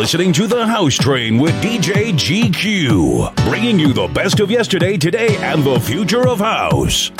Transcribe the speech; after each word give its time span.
listening 0.00 0.32
to 0.32 0.46
The 0.46 0.66
House 0.66 0.94
Train 0.94 1.36
with 1.36 1.52
DJ 1.56 2.16
G.Kue, 2.16 3.34
bringing 3.50 3.78
you 3.78 3.92
the 3.92 4.06
best 4.14 4.40
of 4.40 4.50
yesterday, 4.50 4.96
today, 4.96 5.36
and 5.36 5.62
the 5.62 5.78
future 5.78 6.26
of 6.26 6.38
house. 6.38 7.10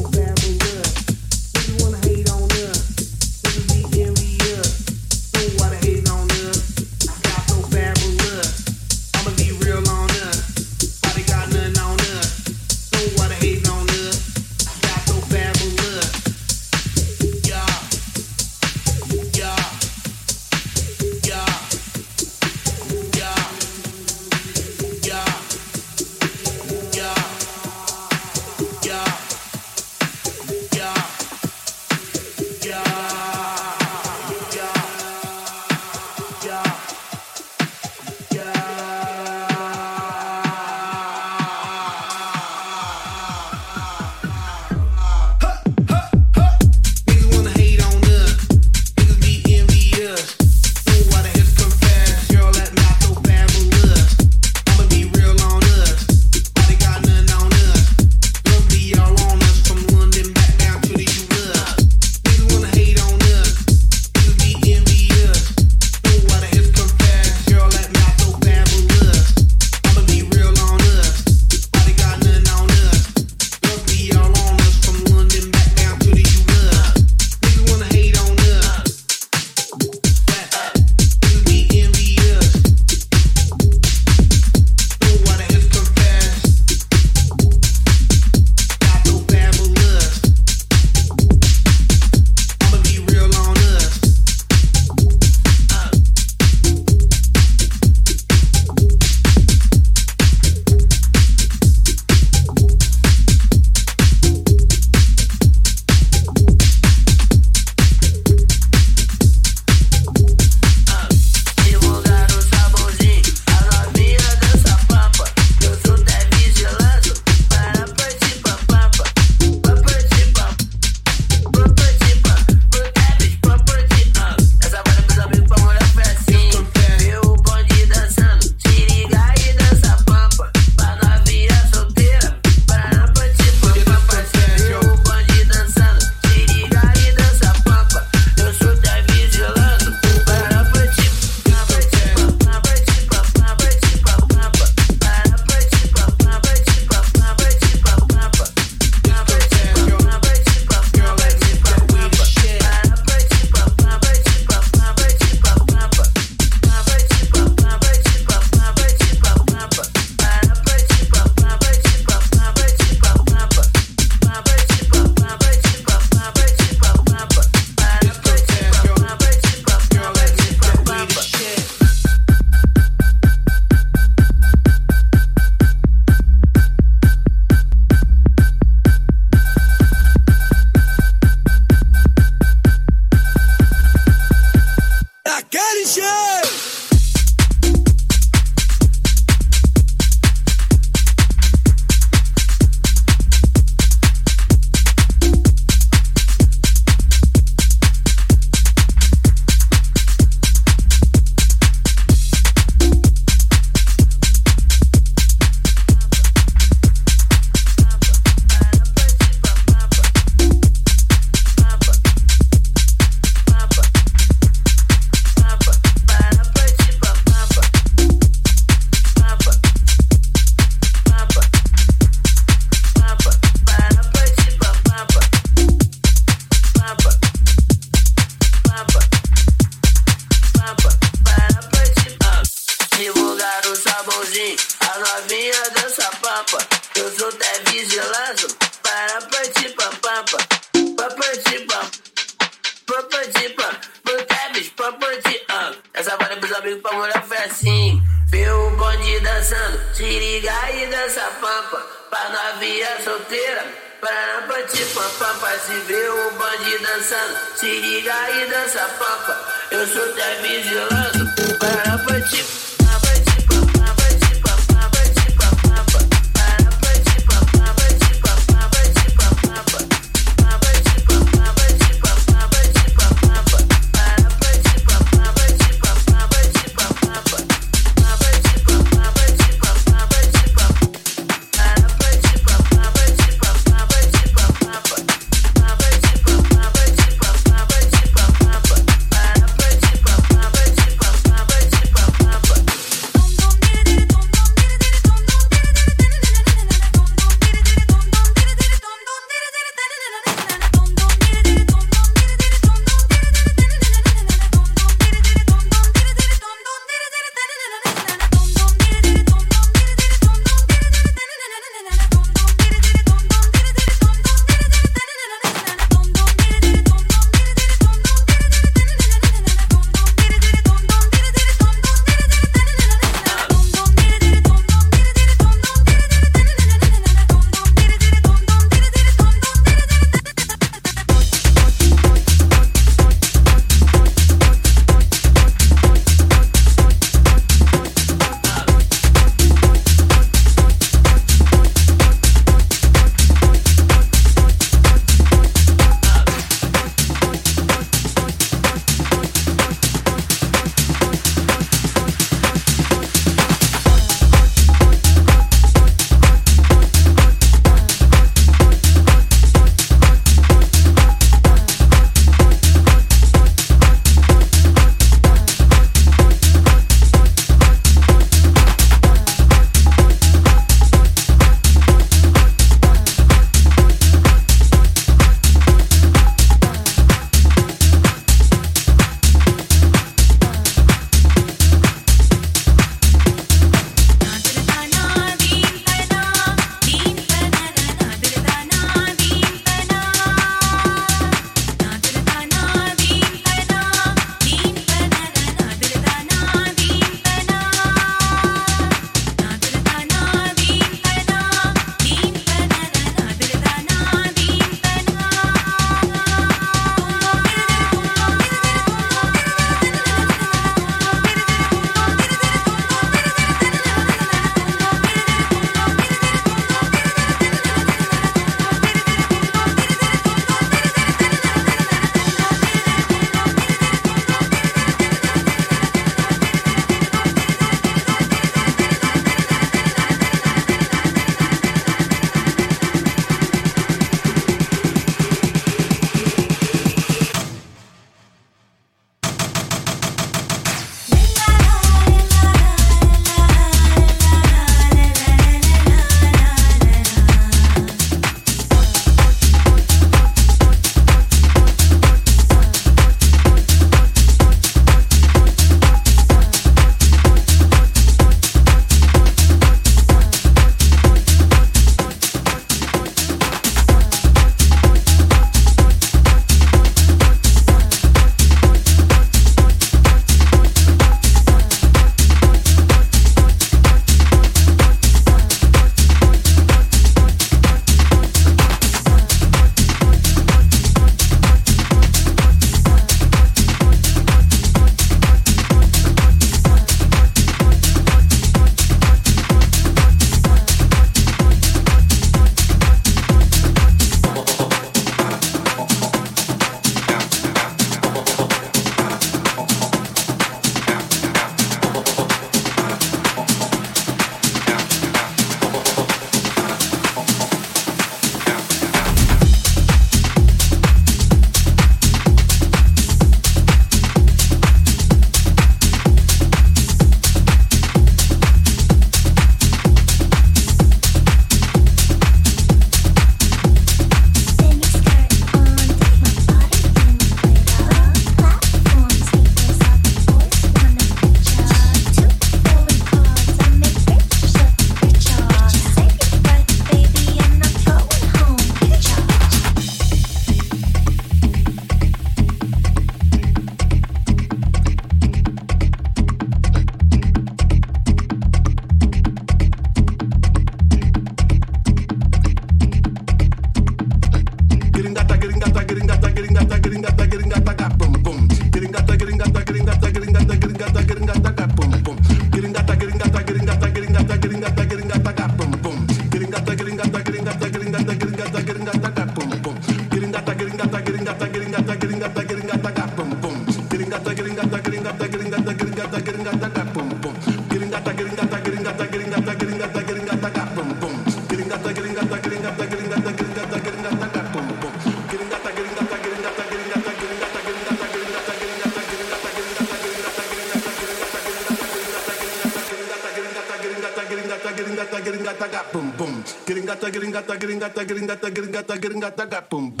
Boom 599.71 599.89
boom. 599.95 600.00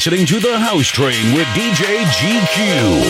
Listening 0.00 0.24
to 0.28 0.40
The 0.40 0.58
House 0.58 0.86
Train 0.86 1.34
with 1.34 1.46
DJ 1.48 2.10
G.Kue. 2.16 3.02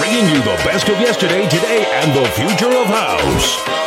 Bringing 0.00 0.28
you 0.28 0.42
the 0.42 0.60
best 0.64 0.88
of 0.88 0.98
yesterday, 0.98 1.48
today, 1.48 1.86
and 1.88 2.12
the 2.12 2.28
future 2.30 2.76
of 2.76 2.86
house. 2.88 3.81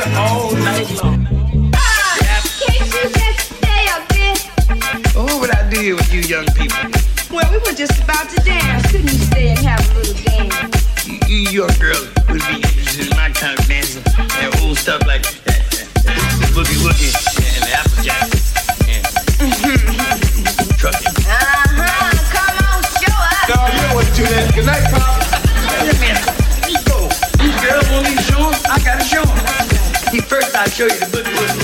all 0.00 0.52
night 0.52 0.88
long. 1.02 1.26
Oh, 5.14 5.38
what 5.38 5.54
I 5.54 5.68
with 5.94 6.12
you 6.12 6.22
young 6.22 6.46
people. 6.56 6.78
Well, 7.30 7.50
we 7.52 7.58
were 7.58 7.76
just 7.76 8.02
about 8.02 8.30
to 8.30 8.36
dance. 8.42 8.90
Couldn't 8.90 9.12
you 9.12 9.18
stay 9.18 9.48
and 9.50 9.58
have 9.58 9.80
a 9.90 9.98
little 9.98 10.14
dance? 10.24 11.78
Girl 11.78 12.08
would 12.30 12.40
be 12.40 12.62
my 13.16 13.30
of 14.48 14.62
old 14.62 14.78
stuff 14.78 15.06
like. 15.06 15.41
show 30.72 30.84
you 30.84 30.90
the 31.00 31.04
boogie 31.04 31.34
woogie. 31.36 31.61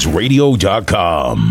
Househeadsradio.com. 0.00 1.49